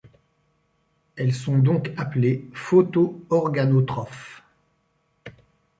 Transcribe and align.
Elles 1.15 1.35
sont 1.35 1.59
donc 1.59 1.91
appelées 1.95 2.47
photoorganotrophe. 2.55 4.41